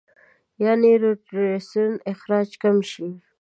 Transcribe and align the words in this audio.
يا 0.63 0.71
نيوروټرانسميټر 0.83 1.89
اخراج 2.11 2.49
کم 2.63 2.77
شي- 2.91 3.07